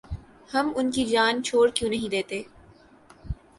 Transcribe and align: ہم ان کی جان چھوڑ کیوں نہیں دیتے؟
ہم 0.49 0.71
ان 0.75 0.89
کی 0.91 1.03
جان 1.05 1.43
چھوڑ 1.43 1.69
کیوں 1.75 1.89
نہیں 1.89 2.09
دیتے؟ 2.09 2.41